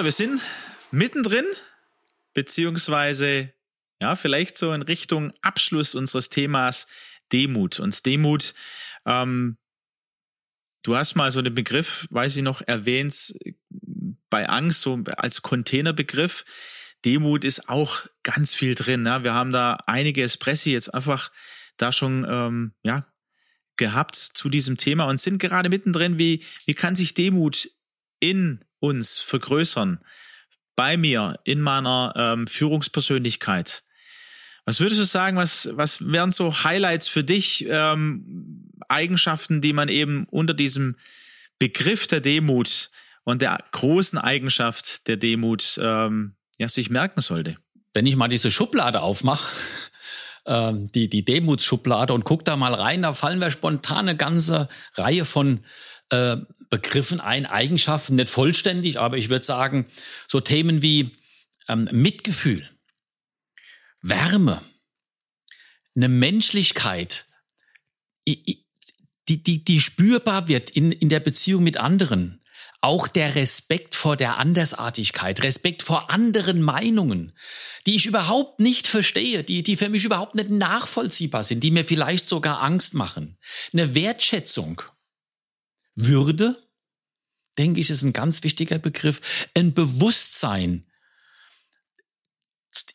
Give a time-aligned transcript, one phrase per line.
[0.00, 0.40] Peter, wir sind
[0.92, 1.44] mittendrin,
[2.32, 3.52] beziehungsweise
[4.00, 6.86] ja, vielleicht so in Richtung Abschluss unseres Themas
[7.34, 7.80] Demut.
[7.80, 8.54] Und Demut,
[9.04, 9.58] ähm,
[10.84, 13.34] du hast mal so den Begriff, weiß ich noch, erwähnt
[14.30, 16.46] bei Angst, so als Containerbegriff.
[17.04, 19.02] Demut ist auch ganz viel drin.
[19.02, 19.22] Ne?
[19.22, 21.30] Wir haben da einige Espressi jetzt einfach
[21.76, 23.06] da schon ähm, ja,
[23.76, 27.68] gehabt zu diesem Thema und sind gerade mittendrin, wie, wie kann sich Demut
[28.18, 30.00] in uns vergrößern,
[30.76, 33.82] bei mir, in meiner ähm, Führungspersönlichkeit.
[34.64, 39.88] Was würdest du sagen, was, was wären so Highlights für dich, ähm, Eigenschaften, die man
[39.88, 40.96] eben unter diesem
[41.58, 42.90] Begriff der Demut
[43.24, 47.56] und der großen Eigenschaft der Demut ähm, ja, sich merken sollte?
[47.92, 49.52] Wenn ich mal diese Schublade aufmache,
[50.46, 54.68] ähm, die, die Demutsschublade und guck da mal rein, da fallen mir spontan eine ganze
[54.94, 55.60] Reihe von
[56.10, 56.36] äh,
[56.70, 59.86] Begriffen ein, Eigenschaften, nicht vollständig, aber ich würde sagen,
[60.28, 61.10] so Themen wie
[61.68, 62.68] ähm, Mitgefühl,
[64.02, 64.62] Wärme,
[65.96, 67.26] eine Menschlichkeit,
[68.26, 72.40] die, die, die spürbar wird in, in der Beziehung mit anderen.
[72.82, 77.36] Auch der Respekt vor der Andersartigkeit, Respekt vor anderen Meinungen,
[77.86, 81.84] die ich überhaupt nicht verstehe, die, die für mich überhaupt nicht nachvollziehbar sind, die mir
[81.84, 83.36] vielleicht sogar Angst machen.
[83.72, 84.80] Eine Wertschätzung
[86.06, 86.56] würde,
[87.58, 89.48] denke ich, ist ein ganz wichtiger Begriff.
[89.54, 90.86] Ein Bewusstsein.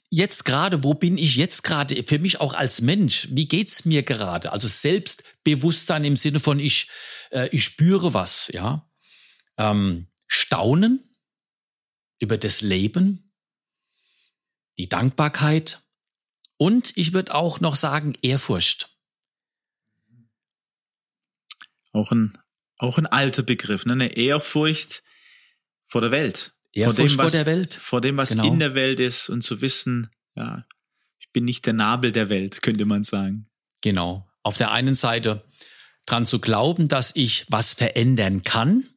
[0.10, 2.02] Jetzt gerade, wo bin ich jetzt gerade?
[2.04, 3.28] Für mich auch als Mensch.
[3.32, 4.52] Wie geht's mir gerade?
[4.52, 6.90] Also Selbstbewusstsein im Sinne von ich,
[7.32, 8.90] äh, ich spüre was, ja.
[9.58, 11.12] Ähm, Staunen
[12.20, 13.32] über das Leben,
[14.78, 15.82] die Dankbarkeit
[16.58, 18.98] und ich würde auch noch sagen Ehrfurcht.
[21.92, 22.38] Auch ein
[22.78, 23.94] auch ein alter Begriff, ne?
[23.94, 25.04] eine Ehrfurcht
[25.84, 26.54] vor der Welt.
[26.74, 27.74] Ehrfurcht vor, dem, was, vor der Welt.
[27.74, 28.48] Vor dem, was genau.
[28.48, 30.66] in der Welt ist und zu wissen, ja,
[31.20, 33.50] ich bin nicht der Nabel der Welt, könnte man sagen.
[33.82, 34.26] Genau.
[34.44, 35.44] Auf der einen Seite
[36.06, 38.88] dran zu glauben, dass ich was verändern kann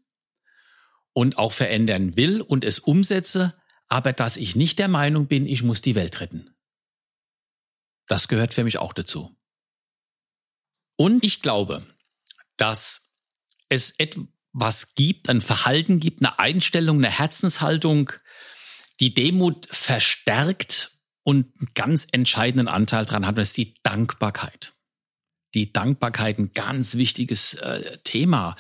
[1.13, 3.55] und auch verändern will und es umsetze,
[3.89, 6.55] aber dass ich nicht der Meinung bin, ich muss die Welt retten.
[8.07, 9.35] Das gehört für mich auch dazu.
[10.97, 11.87] Und ich glaube,
[12.57, 13.08] dass
[13.69, 18.13] es etwas gibt, ein Verhalten gibt, eine Einstellung, eine Herzenshaltung,
[19.01, 20.93] die Demut verstärkt
[21.23, 24.73] und einen ganz entscheidenden Anteil daran hat, das ist die Dankbarkeit.
[25.55, 28.57] Die Dankbarkeit, ein ganz wichtiges äh, Thema.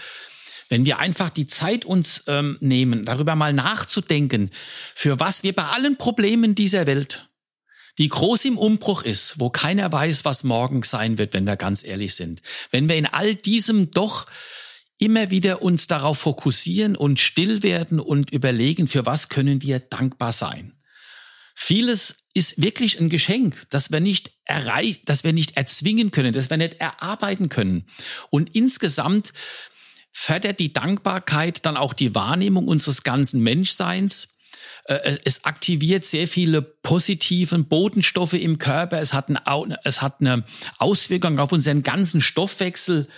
[0.68, 4.50] Wenn wir einfach die Zeit uns ähm, nehmen, darüber mal nachzudenken,
[4.94, 7.28] für was wir bei allen Problemen dieser Welt,
[7.96, 11.84] die groß im Umbruch ist, wo keiner weiß, was morgen sein wird, wenn wir ganz
[11.84, 14.26] ehrlich sind, wenn wir in all diesem doch
[14.98, 20.32] immer wieder uns darauf fokussieren und still werden und überlegen, für was können wir dankbar
[20.32, 20.74] sein.
[21.54, 26.50] Vieles ist wirklich ein Geschenk, das wir nicht erreichen, das wir nicht erzwingen können, das
[26.50, 27.86] wir nicht erarbeiten können.
[28.30, 29.32] Und insgesamt
[30.12, 34.36] fördert die Dankbarkeit dann auch die Wahrnehmung unseres ganzen Menschseins.
[34.84, 39.00] Äh, es aktiviert sehr viele positive Botenstoffe im Körper.
[39.00, 40.44] Es hat eine
[40.78, 43.08] Auswirkung auf unseren ganzen Stoffwechsel.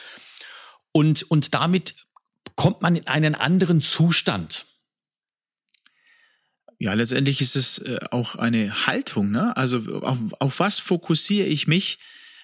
[0.93, 1.95] Und, und damit
[2.56, 4.67] kommt man in einen anderen Zustand.
[6.78, 9.31] Ja, letztendlich ist es äh, auch eine Haltung.
[9.31, 9.56] Ne?
[9.56, 11.99] Also auf, auf was fokussiere ich mich?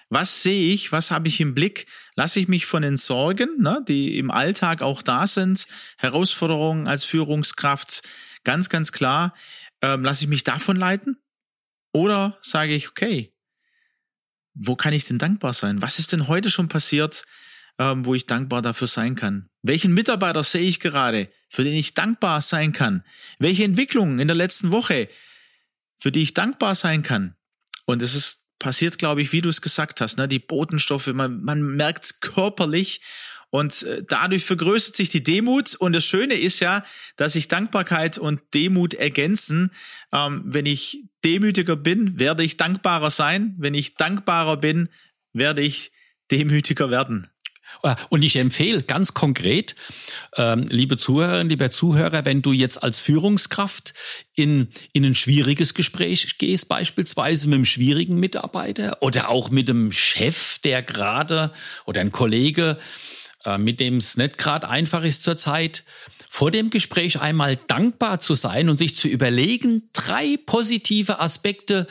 [0.09, 0.91] Was sehe ich?
[0.91, 1.87] Was habe ich im Blick?
[2.15, 5.67] Lasse ich mich von den Sorgen, ne, die im Alltag auch da sind,
[5.97, 8.03] Herausforderungen als Führungskraft,
[8.43, 9.35] ganz, ganz klar,
[9.81, 11.17] ähm, lasse ich mich davon leiten?
[11.91, 13.33] Oder sage ich, okay,
[14.53, 15.81] wo kann ich denn dankbar sein?
[15.81, 17.25] Was ist denn heute schon passiert?
[17.79, 19.49] Ähm, wo ich dankbar dafür sein kann?
[19.61, 23.03] Welchen Mitarbeiter sehe ich gerade, für den ich dankbar sein kann?
[23.39, 25.09] Welche Entwicklungen in der letzten Woche,
[25.97, 27.35] für die ich dankbar sein kann?
[27.85, 30.27] Und es ist passiert, glaube ich, wie du es gesagt hast, ne?
[30.27, 33.01] die Botenstoffe, man, man merkt es körperlich
[33.49, 35.75] Und äh, dadurch vergrößert sich die Demut.
[35.75, 36.83] Und das Schöne ist ja,
[37.15, 39.71] dass sich Dankbarkeit und Demut ergänzen.
[40.11, 43.55] Ähm, wenn ich demütiger bin, werde ich dankbarer sein.
[43.57, 44.89] Wenn ich dankbarer bin,
[45.33, 45.91] werde ich
[46.31, 47.27] demütiger werden.
[47.83, 49.75] Äh, und ich empfehle ganz konkret,
[50.35, 53.93] ähm, liebe Zuhörerinnen, lieber Zuhörer, wenn du jetzt als Führungskraft
[54.35, 59.91] in, in ein schwieriges Gespräch gehst, beispielsweise mit einem schwierigen Mitarbeiter oder auch mit einem
[59.91, 61.51] Chef, der gerade
[61.85, 62.77] oder ein Kollege,
[63.45, 65.83] äh, mit dem es nicht gerade einfach ist zurzeit,
[66.29, 71.87] vor dem Gespräch einmal dankbar zu sein und sich zu überlegen, drei positive Aspekte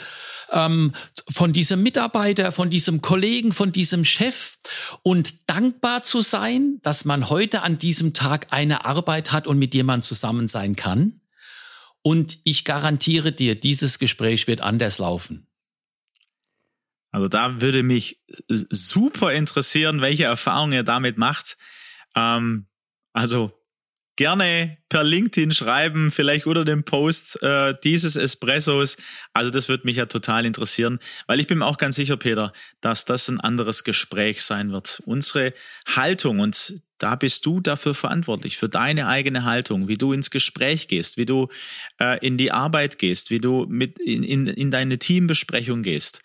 [0.53, 0.93] ähm,
[1.29, 4.59] von diesem Mitarbeiter, von diesem Kollegen, von diesem Chef
[5.03, 9.75] und dankbar zu sein, dass man heute an diesem Tag eine Arbeit hat und mit
[9.75, 11.21] jemand zusammen sein kann.
[12.03, 15.49] Und ich garantiere dir, dieses Gespräch wird anders laufen.
[17.11, 21.57] Also da würde mich super interessieren, welche Erfahrungen ihr damit macht.
[22.15, 22.67] Ähm,
[23.13, 23.56] also
[24.17, 28.97] gerne per LinkedIn schreiben, vielleicht unter dem Post äh, dieses Espressos.
[29.33, 32.53] Also das würde mich ja total interessieren, weil ich bin mir auch ganz sicher, Peter,
[32.81, 35.03] dass das ein anderes Gespräch sein wird.
[35.05, 35.53] Unsere
[35.95, 40.89] Haltung und da bist du dafür verantwortlich, für deine eigene Haltung, wie du ins Gespräch
[40.89, 41.49] gehst, wie du
[42.01, 46.23] äh, in die Arbeit gehst, wie du mit in, in, in deine Teambesprechung gehst,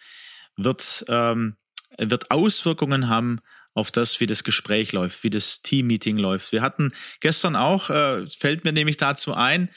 [0.55, 1.57] wird, ähm,
[1.97, 3.41] wird Auswirkungen haben
[3.73, 6.51] auf das, wie das Gespräch läuft, wie das Team-Meeting läuft.
[6.51, 9.69] Wir hatten gestern auch, äh, fällt mir nämlich dazu ein,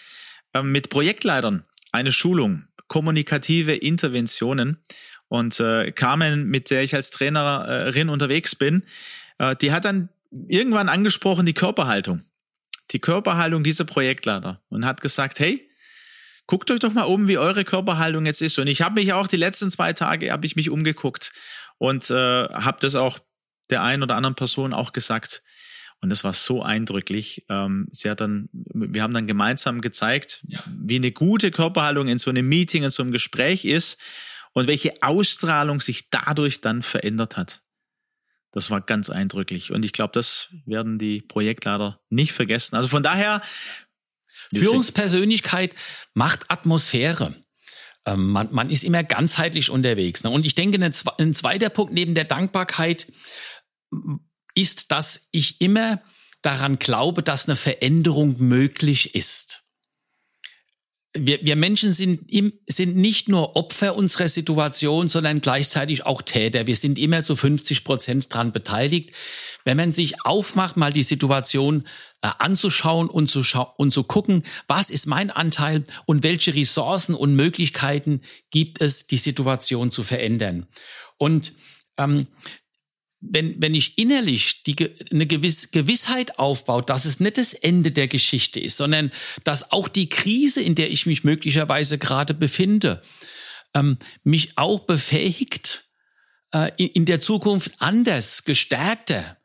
[0.52, 4.79] äh, mit Projektleitern eine Schulung, kommunikative Interventionen.
[5.29, 8.82] Und äh, Carmen, mit der ich als Trainerin unterwegs bin,
[9.38, 10.08] äh, die hat dann
[10.49, 12.20] irgendwann angesprochen die Körperhaltung.
[12.90, 15.69] Die Körperhaltung dieser Projektleiter und hat gesagt, hey,
[16.47, 18.58] guckt euch doch mal um, wie eure Körperhaltung jetzt ist.
[18.58, 21.32] Und ich habe mich auch die letzten zwei Tage, habe ich mich umgeguckt
[21.79, 23.19] und äh, habe das auch
[23.75, 25.43] der einen oder anderen Person auch gesagt.
[26.00, 27.44] Und das war so eindrücklich.
[27.49, 30.62] Ähm, sie hat dann, wir haben dann gemeinsam gezeigt, ja.
[30.67, 33.99] wie eine gute Körperhaltung in so einem Meeting, in so einem Gespräch ist
[34.53, 37.62] und welche Ausstrahlung sich dadurch dann verändert hat.
[38.53, 39.73] Das war ganz eindrücklich.
[39.73, 42.76] Und ich glaube, das werden die Projektleiter nicht vergessen.
[42.76, 43.43] Also von daher.
[44.55, 45.75] Führungspersönlichkeit
[46.12, 47.35] macht Atmosphäre.
[48.06, 50.23] Ähm, man, man ist immer ganzheitlich unterwegs.
[50.23, 50.31] Ne?
[50.31, 53.06] Und ich denke, ein zweiter Punkt neben der Dankbarkeit
[54.55, 56.00] ist, dass ich immer
[56.43, 59.62] daran glaube, dass eine Veränderung möglich ist.
[61.17, 66.67] Wir, wir Menschen sind, im, sind nicht nur Opfer unserer Situation, sondern gleichzeitig auch Täter.
[66.67, 69.12] Wir sind immer zu 50 Prozent dran beteiligt.
[69.64, 71.85] Wenn man sich aufmacht, mal die Situation
[72.20, 73.43] äh, anzuschauen und zu,
[73.76, 78.20] und zu gucken, was ist mein Anteil und welche Ressourcen und Möglichkeiten
[78.50, 80.67] gibt es, die Situation zu verändern.
[81.17, 81.52] Und
[81.97, 82.26] ähm,
[83.31, 84.76] wenn, wenn ich innerlich die,
[85.11, 89.11] eine gewiss, Gewissheit aufbaut, dass es nicht das Ende der Geschichte ist, sondern
[89.44, 93.03] dass auch die Krise, in der ich mich möglicherweise gerade befinde,
[93.75, 95.85] ähm, mich auch befähigt,
[96.53, 99.37] äh, in, in der Zukunft anders, gestärkter,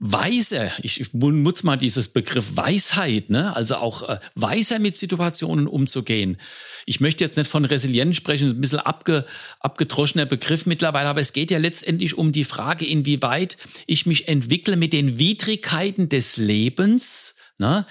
[0.00, 3.54] weiser, ich nutze mal dieses Begriff Weisheit, ne?
[3.54, 6.38] also auch äh, weiser mit Situationen umzugehen.
[6.86, 9.26] Ich möchte jetzt nicht von Resilienz sprechen, ein bisschen abge,
[9.60, 14.76] abgedroschener Begriff mittlerweile, aber es geht ja letztendlich um die Frage, inwieweit ich mich entwickle
[14.76, 17.86] mit den Widrigkeiten des Lebens, ne?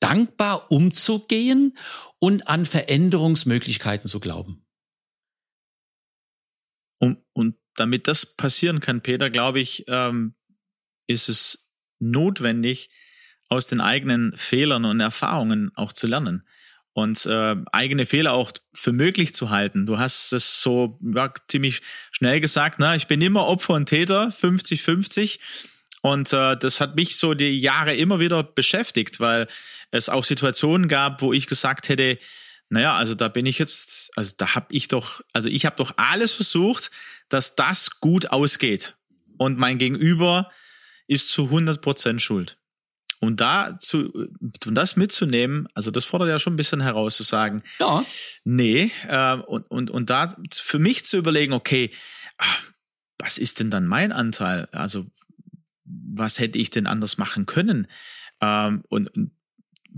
[0.00, 1.78] dankbar umzugehen
[2.18, 4.66] und an Veränderungsmöglichkeiten zu glauben.
[6.98, 10.34] Und, und damit das passieren kann, Peter, glaube ich, ähm,
[11.06, 11.63] ist es
[11.98, 12.90] notwendig,
[13.48, 16.44] aus den eigenen Fehlern und Erfahrungen auch zu lernen
[16.94, 19.84] und äh, eigene Fehler auch für möglich zu halten.
[19.84, 21.82] Du hast es so ja, ziemlich
[22.12, 22.96] schnell gesagt, ne?
[22.96, 25.40] ich bin immer Opfer und Täter, 50-50.
[26.02, 29.48] Und äh, das hat mich so die Jahre immer wieder beschäftigt, weil
[29.90, 32.18] es auch Situationen gab, wo ich gesagt hätte,
[32.68, 35.94] naja, also da bin ich jetzt, also da habe ich doch, also ich habe doch
[35.96, 36.90] alles versucht,
[37.28, 38.96] dass das gut ausgeht.
[39.36, 40.50] Und mein Gegenüber
[41.06, 42.58] ist zu 100 Prozent schuld.
[43.20, 47.22] Und da zu, und das mitzunehmen, also das fordert ja schon ein bisschen heraus zu
[47.22, 48.04] sagen, ja.
[48.44, 51.90] nee, äh, und, und, und da für mich zu überlegen, okay,
[52.36, 52.62] ach,
[53.18, 54.68] was ist denn dann mein Anteil?
[54.72, 55.06] Also,
[55.84, 57.86] was hätte ich denn anders machen können?
[58.40, 59.10] Ähm, und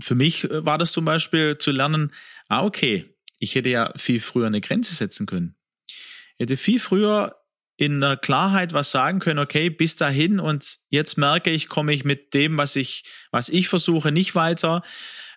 [0.01, 2.13] für mich war das zum Beispiel zu lernen,
[2.47, 3.05] ah, okay,
[3.39, 5.55] ich hätte ja viel früher eine Grenze setzen können.
[5.87, 7.35] Ich hätte viel früher
[7.77, 12.03] in der Klarheit was sagen können, okay, bis dahin und jetzt merke ich, komme ich
[12.03, 14.81] mit dem, was ich, was ich versuche, nicht weiter.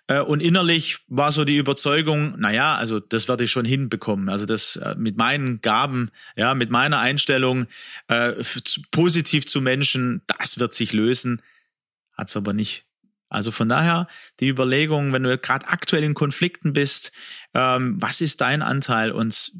[0.07, 4.27] Äh, und innerlich war so die Überzeugung, naja, also das werde ich schon hinbekommen.
[4.27, 7.67] Also das äh, mit meinen Gaben, ja, mit meiner Einstellung
[8.07, 8.33] äh,
[8.89, 11.41] positiv zu Menschen, das wird sich lösen.
[12.17, 12.85] hat's aber nicht.
[13.31, 14.07] Also von daher
[14.41, 17.13] die Überlegung, wenn du gerade aktuell in Konflikten bist,
[17.53, 19.53] ähm, was ist dein Anteil und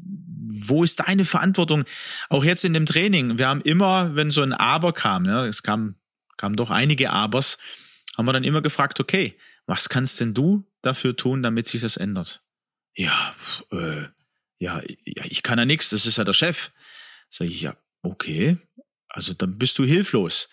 [0.52, 1.84] wo ist deine Verantwortung?
[2.28, 5.62] Auch jetzt in dem Training, wir haben immer, wenn so ein Aber kam, ja, es
[5.62, 5.96] kam,
[6.36, 7.58] kam doch einige Abers,
[8.16, 11.96] haben wir dann immer gefragt, okay, was kannst denn du dafür tun, damit sich das
[11.96, 12.42] ändert?
[12.94, 13.34] Ja,
[13.70, 14.04] äh,
[14.58, 14.82] ja,
[15.28, 16.70] ich kann ja nichts, das ist ja der Chef.
[17.30, 18.58] Sag ich, ja, okay,
[19.08, 20.48] also dann bist du hilflos.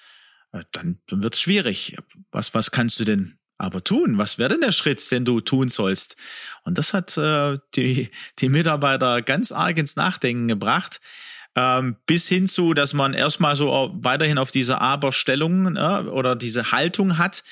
[0.52, 1.98] Äh, dann, dann wird's schwierig.
[2.32, 4.18] Was, was kannst du denn aber tun?
[4.18, 6.16] Was wäre denn der Schritt, den du tun sollst?
[6.64, 11.00] Und das hat äh, die, die Mitarbeiter ganz arg ins Nachdenken gebracht.
[11.56, 16.72] Ähm, bis hin zu, dass man erstmal so weiterhin auf diese Aber-Stellung äh, oder diese
[16.72, 17.44] Haltung hat.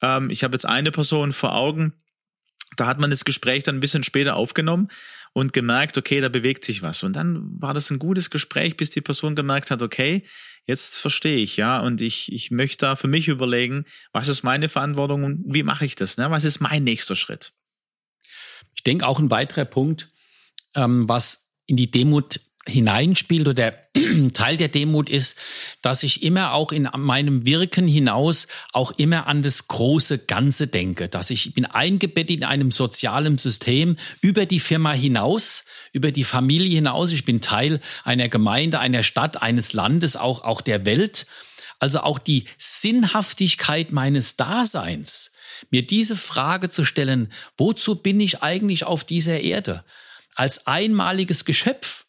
[0.00, 1.92] Ähm, ich habe jetzt eine Person vor Augen,
[2.76, 4.88] da hat man das Gespräch dann ein bisschen später aufgenommen
[5.32, 7.02] und gemerkt, okay, da bewegt sich was.
[7.02, 10.24] Und dann war das ein gutes Gespräch, bis die Person gemerkt hat, okay,
[10.64, 14.68] jetzt verstehe ich, ja, und ich, ich möchte da für mich überlegen, was ist meine
[14.68, 16.30] Verantwortung und wie mache ich das, ne?
[16.30, 17.52] Was ist mein nächster Schritt?
[18.74, 20.08] Ich denke auch ein weiterer Punkt,
[20.74, 23.72] ähm, was in die Demut hineinspielt oder
[24.34, 25.36] Teil der Demut ist,
[25.82, 31.08] dass ich immer auch in meinem Wirken hinaus auch immer an das große Ganze denke,
[31.08, 36.76] dass ich bin eingebettet in einem sozialen System über die Firma hinaus, über die Familie
[36.76, 37.12] hinaus.
[37.12, 41.26] Ich bin Teil einer Gemeinde, einer Stadt, eines Landes, auch, auch der Welt.
[41.78, 45.32] Also auch die Sinnhaftigkeit meines Daseins,
[45.70, 49.82] mir diese Frage zu stellen, wozu bin ich eigentlich auf dieser Erde?
[50.34, 51.99] Als einmaliges Geschöpf,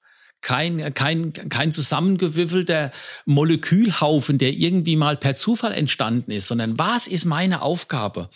[0.41, 2.91] kein, kein, kein zusammengewürfelter
[3.25, 8.29] Molekülhaufen, der irgendwie mal per Zufall entstanden ist, sondern was ist meine Aufgabe?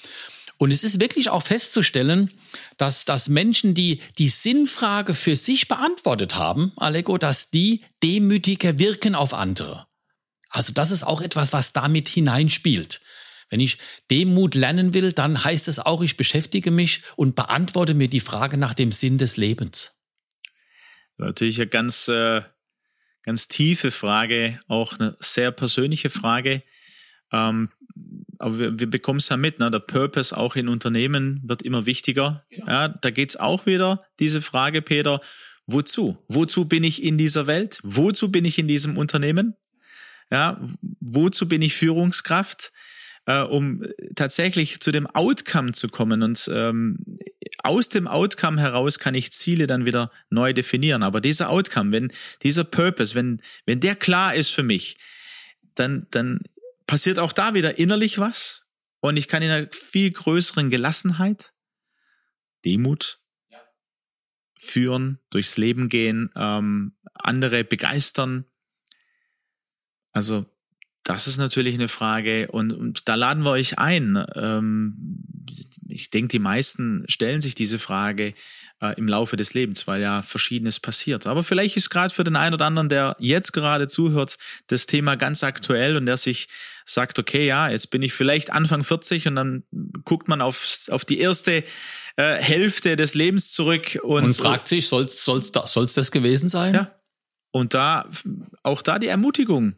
[0.57, 2.31] Und es ist wirklich auch festzustellen,
[2.77, 9.15] dass, dass Menschen, die die Sinnfrage für sich beantwortet haben, Alego, dass die demütiger wirken
[9.15, 9.85] auf andere.
[10.49, 13.01] Also das ist auch etwas, was damit hineinspielt.
[13.49, 13.77] Wenn ich
[14.09, 18.57] Demut lernen will, dann heißt es auch, ich beschäftige mich und beantworte mir die Frage
[18.57, 19.94] nach dem Sinn des Lebens.
[21.17, 22.41] Natürlich eine ganz, äh,
[23.23, 26.63] ganz tiefe Frage, auch eine sehr persönliche Frage.
[27.31, 27.69] Ähm,
[28.39, 29.71] aber wir, wir bekommen es ja mit, ne?
[29.71, 32.45] der Purpose auch in Unternehmen wird immer wichtiger.
[32.49, 32.67] Genau.
[32.67, 35.21] Ja, da geht's auch wieder, diese Frage, Peter,
[35.65, 36.17] wozu?
[36.27, 37.79] Wozu bin ich in dieser Welt?
[37.83, 39.55] Wozu bin ich in diesem Unternehmen?
[40.31, 40.59] Ja,
[40.99, 42.73] wozu bin ich Führungskraft?
[43.25, 43.83] Äh, um
[44.15, 46.23] tatsächlich zu dem Outcome zu kommen.
[46.23, 46.97] Und ähm,
[47.63, 51.03] aus dem Outcome heraus kann ich Ziele dann wieder neu definieren.
[51.03, 52.11] Aber dieser Outcome, wenn
[52.43, 54.97] dieser Purpose, wenn, wenn der klar ist für mich,
[55.75, 56.39] dann, dann
[56.87, 58.67] passiert auch da wieder innerlich was.
[58.99, 61.53] Und ich kann in einer viel größeren Gelassenheit,
[62.63, 63.19] Demut,
[64.57, 68.45] führen, durchs Leben gehen, ähm, andere begeistern.
[70.11, 70.45] Also
[71.05, 74.25] das ist natürlich eine Frage und, und da laden wir euch ein.
[74.35, 74.95] Ähm,
[75.87, 78.33] ich denke, die meisten stellen sich diese Frage
[78.81, 81.27] äh, im Laufe des Lebens, weil ja Verschiedenes passiert.
[81.27, 85.15] Aber vielleicht ist gerade für den einen oder anderen, der jetzt gerade zuhört, das Thema
[85.15, 86.47] ganz aktuell und der sich
[86.85, 89.63] sagt, okay, ja, jetzt bin ich vielleicht Anfang 40 und dann
[90.05, 91.63] guckt man auf, auf die erste
[92.15, 95.51] äh, Hälfte des Lebens zurück und, und fragt sich, soll es soll's
[95.93, 96.73] das gewesen sein?
[96.73, 96.99] Ja.
[97.51, 98.09] Und da,
[98.63, 99.75] auch da die Ermutigung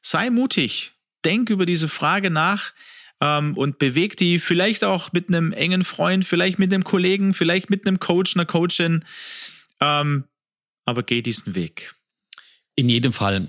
[0.00, 0.92] sei mutig,
[1.24, 2.72] denk über diese Frage nach
[3.20, 7.70] ähm, und beweg die vielleicht auch mit einem engen Freund, vielleicht mit einem Kollegen, vielleicht
[7.70, 9.04] mit einem Coach, einer Coachin,
[9.80, 10.24] ähm,
[10.84, 11.94] aber geh diesen Weg.
[12.74, 13.46] In jedem Fall.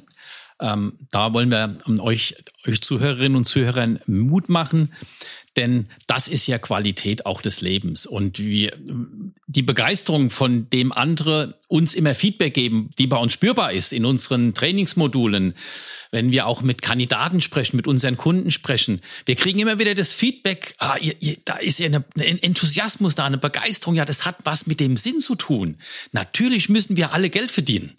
[0.62, 2.36] Ähm, da wollen wir euch,
[2.68, 4.92] euch Zuhörerinnen und Zuhörern Mut machen,
[5.58, 8.06] denn das ist ja Qualität auch des Lebens.
[8.06, 8.78] Und wir,
[9.48, 14.06] die Begeisterung, von dem andere uns immer Feedback geben, die bei uns spürbar ist in
[14.06, 15.56] unseren Trainingsmodulen,
[16.12, 19.02] wenn wir auch mit Kandidaten sprechen, mit unseren Kunden sprechen.
[19.26, 23.26] Wir kriegen immer wieder das Feedback, ah, ihr, ihr, da ist ja ein Enthusiasmus da,
[23.26, 23.96] eine Begeisterung.
[23.96, 25.78] Ja, das hat was mit dem Sinn zu tun.
[26.14, 27.98] Natürlich müssen wir alle Geld verdienen.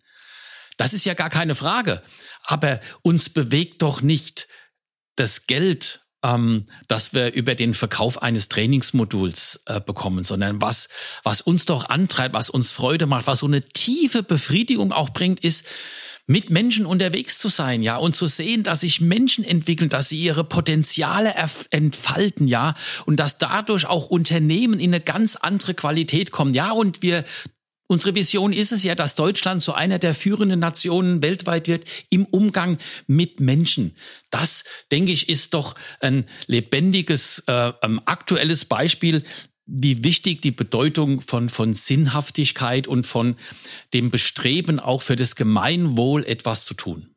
[0.78, 2.02] Das ist ja gar keine Frage.
[2.44, 4.48] Aber uns bewegt doch nicht
[5.16, 10.88] das Geld ähm, dass wir über den Verkauf eines Trainingsmoduls äh, bekommen, sondern was,
[11.24, 15.40] was uns doch antreibt, was uns Freude macht, was so eine tiefe Befriedigung auch bringt,
[15.40, 15.66] ist,
[16.28, 20.22] mit Menschen unterwegs zu sein, ja, und zu sehen, dass sich Menschen entwickeln, dass sie
[20.22, 21.34] ihre Potenziale
[21.70, 22.74] entfalten, ja,
[23.06, 27.24] und dass dadurch auch Unternehmen in eine ganz andere Qualität kommen, ja, und wir
[27.92, 32.24] Unsere Vision ist es ja, dass Deutschland zu einer der führenden Nationen weltweit wird im
[32.24, 33.94] Umgang mit Menschen.
[34.30, 39.22] Das, denke ich, ist doch ein lebendiges, äh, ähm, aktuelles Beispiel,
[39.66, 43.36] wie wichtig die Bedeutung von, von Sinnhaftigkeit und von
[43.92, 47.14] dem Bestreben auch für das Gemeinwohl etwas zu tun.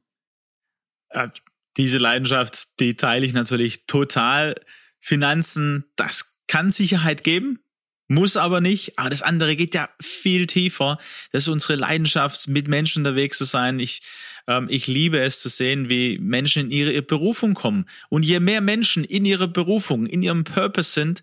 [1.78, 4.56] Diese Leidenschaft, die teile ich natürlich total.
[5.00, 7.60] Finanzen, das kann Sicherheit geben,
[8.08, 8.98] muss aber nicht.
[8.98, 11.00] Aber das andere geht ja viel tiefer.
[11.32, 13.80] Das ist unsere Leidenschaft, mit Menschen unterwegs zu sein.
[13.80, 14.02] Ich,
[14.48, 17.86] ähm, ich liebe es zu sehen, wie Menschen in ihre Berufung kommen.
[18.10, 21.22] Und je mehr Menschen in ihrer Berufung, in ihrem Purpose sind,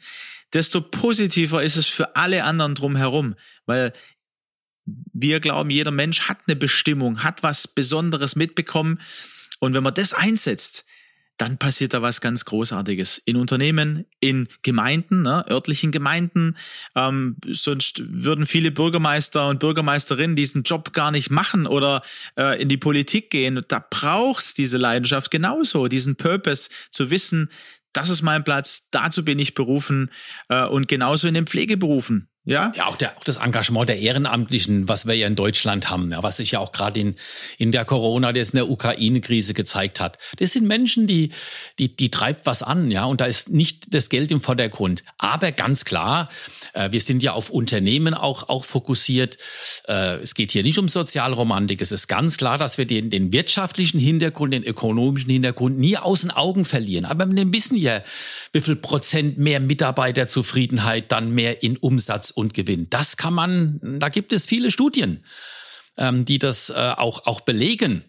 [0.52, 3.34] desto positiver ist es für alle anderen drumherum.
[3.66, 3.92] Weil
[4.84, 9.00] wir glauben, jeder Mensch hat eine Bestimmung, hat was Besonderes mitbekommen.
[9.60, 10.86] Und wenn man das einsetzt,
[11.42, 13.18] dann passiert da was ganz Großartiges.
[13.18, 16.56] In Unternehmen, in Gemeinden, ne, örtlichen Gemeinden.
[16.94, 22.02] Ähm, sonst würden viele Bürgermeister und Bürgermeisterinnen diesen Job gar nicht machen oder
[22.38, 23.60] äh, in die Politik gehen.
[23.66, 27.48] Da braucht's diese Leidenschaft genauso, diesen Purpose zu wissen,
[27.92, 30.12] das ist mein Platz, dazu bin ich berufen
[30.48, 32.31] äh, und genauso in den Pflegeberufen.
[32.44, 36.10] Ja, ja auch, der, auch das Engagement der Ehrenamtlichen, was wir ja in Deutschland haben,
[36.10, 37.14] ja, was sich ja auch gerade in,
[37.56, 40.18] in der Corona, der in der Ukraine-Krise gezeigt hat.
[40.38, 41.30] Das sind Menschen, die,
[41.78, 45.04] die, die treibt was an, ja, und da ist nicht das Geld im Vordergrund.
[45.18, 46.28] Aber ganz klar,
[46.72, 49.36] äh, wir sind ja auf Unternehmen auch, auch fokussiert.
[49.86, 51.80] Äh, es geht hier nicht um Sozialromantik.
[51.80, 56.22] Es ist ganz klar, dass wir den, den wirtschaftlichen Hintergrund, den ökonomischen Hintergrund nie aus
[56.22, 57.04] den Augen verlieren.
[57.04, 58.02] Aber wir wissen ja,
[58.52, 62.88] wie viel Prozent mehr Mitarbeiterzufriedenheit dann mehr in Umsatz und Gewinn.
[62.90, 65.24] Das kann man, da gibt es viele Studien,
[65.98, 68.04] ähm, die das äh, auch, auch belegen.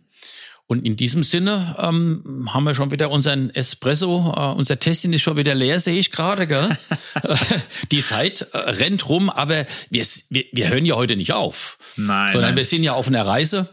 [0.65, 5.22] Und in diesem Sinne ähm, haben wir schon wieder unseren Espresso, äh, unser Testing ist
[5.22, 6.48] schon wieder leer, sehe ich gerade.
[6.48, 6.75] Gell?
[7.92, 12.32] Die Zeit äh, rennt rum, aber wir, wir, wir hören ja heute nicht auf, nein,
[12.32, 12.58] sondern nein.
[12.58, 13.70] wir sind ja auf einer Reise.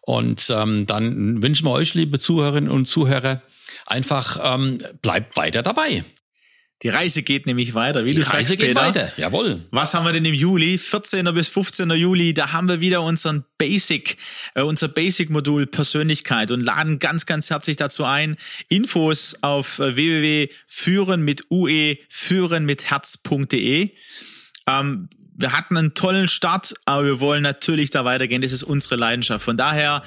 [0.00, 3.42] Und ähm, dann wünschen wir euch, liebe Zuhörerinnen und Zuhörer,
[3.86, 6.04] einfach ähm, bleibt weiter dabei.
[6.82, 8.80] Die Reise geht nämlich weiter, wie Die du Reise sagst, geht Peter.
[8.80, 9.60] weiter, jawohl.
[9.70, 10.78] Was haben wir denn im Juli?
[10.78, 11.26] 14.
[11.34, 11.90] bis 15.
[11.90, 14.16] Juli, da haben wir wieder unseren Basic,
[14.54, 18.36] äh, unser Basic-Modul Persönlichkeit und laden ganz, ganz herzlich dazu ein.
[18.70, 23.90] Infos auf äh, www.führen mit ue, führen mit herz.de.
[24.66, 28.40] Ähm, wir hatten einen tollen Start, aber wir wollen natürlich da weitergehen.
[28.40, 29.44] Das ist unsere Leidenschaft.
[29.44, 30.02] Von daher,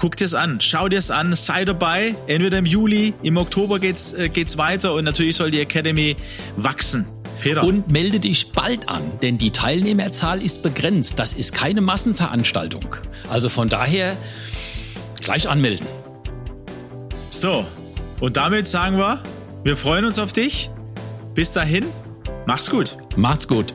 [0.00, 2.14] Guck dir es an, schau dir es an, sei dabei.
[2.26, 6.16] Entweder im Juli, im Oktober geht's, äh, geht's weiter und natürlich soll die Academy
[6.56, 7.04] wachsen.
[7.42, 7.62] Peter.
[7.62, 11.18] Und melde dich bald an, denn die Teilnehmerzahl ist begrenzt.
[11.18, 12.96] Das ist keine Massenveranstaltung.
[13.28, 14.16] Also von daher
[15.22, 15.86] gleich anmelden.
[17.28, 17.66] So,
[18.20, 19.22] und damit sagen wir,
[19.64, 20.70] wir freuen uns auf dich.
[21.34, 21.84] Bis dahin,
[22.46, 22.96] mach's gut.
[23.16, 23.74] Macht's gut.